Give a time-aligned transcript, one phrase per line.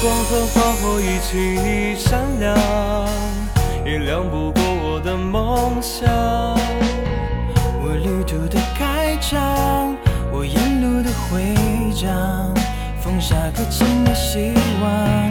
[0.00, 2.56] 光和花火一起闪亮，
[3.84, 6.08] 也亮不过我的梦想。
[7.82, 9.96] 我旅途的开场，
[10.32, 11.54] 我沿路的徽
[11.94, 12.54] 章，
[13.00, 15.30] 放下刻进的希望。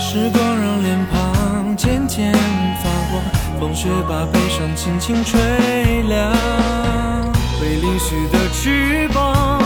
[0.00, 3.22] 时光让脸庞渐渐发光，
[3.60, 6.32] 风雪把悲伤轻轻吹凉。
[7.60, 9.60] 被淋湿的翅膀，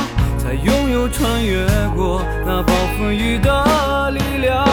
[0.50, 4.66] 才拥有穿越过那暴风雨的力量。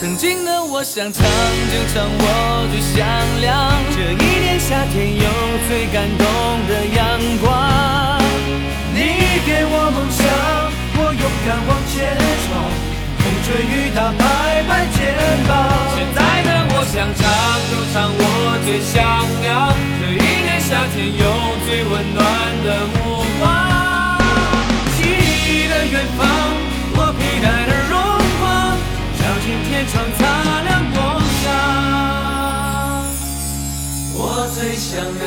[0.00, 3.06] 曾经的我想唱就唱我最响
[3.40, 5.22] 亮，这一年夏天有
[5.68, 6.26] 最感动
[6.66, 8.18] 的阳光。
[8.90, 10.26] 你给我梦想，
[10.98, 12.58] 我勇敢往前闯，
[13.22, 15.14] 风吹雨打拍拍肩
[15.46, 15.54] 膀。
[15.94, 17.22] 现在的我想唱
[17.70, 18.98] 就唱我最响
[19.46, 19.70] 亮，
[20.02, 21.22] 这一年夏天有
[21.62, 22.18] 最温暖
[22.66, 22.68] 的
[30.16, 30.20] 擦
[30.62, 30.96] 亮梦
[31.42, 31.44] 想。
[34.14, 34.18] 我
[34.54, 35.22] 最响亮。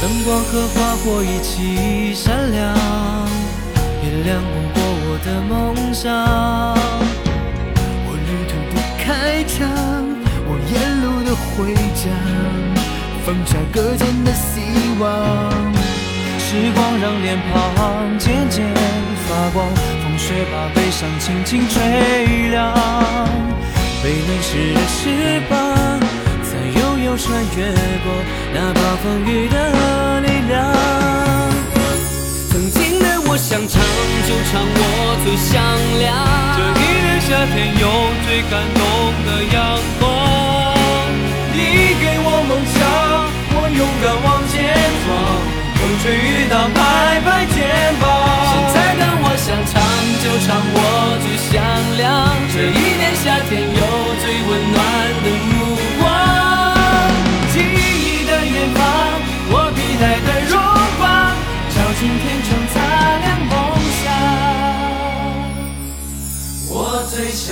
[0.00, 2.74] 灯光和花火一起闪亮，
[4.02, 5.52] 也亮不过我的梦
[5.92, 6.06] 想。
[11.38, 12.10] 沿路的徽章，
[13.24, 14.60] 放下搁浅的希
[14.98, 15.04] 望。
[16.38, 18.64] 时光让脸庞渐渐
[19.28, 19.66] 发光，
[20.02, 22.74] 风雪把悲伤轻轻吹凉。
[24.02, 26.00] 被淋湿的翅膀，
[26.42, 27.66] 才拥有穿越
[28.04, 28.06] 过
[28.54, 30.72] 那暴风雨的力量。
[32.50, 33.82] 曾经的我想唱
[34.26, 35.60] 就唱我最响
[35.98, 36.06] 亮，
[36.56, 37.84] 这一年夏天有
[38.24, 38.80] 最感动
[39.26, 39.56] 的阳
[40.00, 40.27] 光。
[44.00, 44.54] 敢往前
[45.04, 45.06] 闯，
[45.74, 46.76] 风吹雨打拍
[47.20, 47.56] 拍肩
[48.00, 48.04] 膀。
[48.50, 49.74] 现在的我想唱
[50.22, 50.76] 就唱我
[51.22, 51.52] 最响
[51.96, 52.06] 亮，
[52.52, 53.82] 这一年夏天有
[54.22, 54.76] 最温暖
[55.24, 55.52] 的目
[55.98, 56.02] 光。
[57.52, 58.78] 记忆的远方，
[59.50, 60.54] 我披戴的荣
[60.98, 61.02] 光，
[61.74, 62.76] 照进天窗擦
[63.18, 63.52] 亮梦
[63.98, 64.06] 想。
[66.70, 66.72] 我
[67.10, 67.46] 最响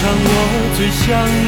[0.00, 0.30] 唱我
[0.76, 1.04] 最响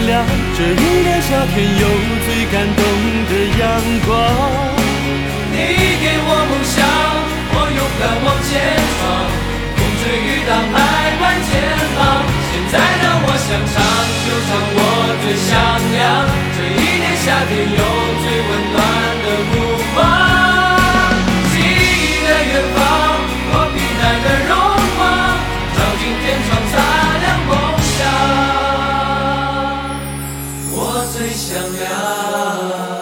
[0.06, 1.86] 亮，这一年夏天有
[2.26, 2.82] 最感动
[3.30, 3.62] 的阳
[4.04, 4.59] 光。
[31.12, 32.99] 最响亮